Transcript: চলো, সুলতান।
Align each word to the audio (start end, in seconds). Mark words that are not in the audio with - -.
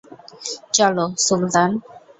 চলো, 0.73 1.05
সুলতান। 1.17 1.69